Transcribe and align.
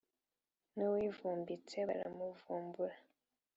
n’uwivumbitse 0.75 1.77
baramuvumbura 1.87 2.95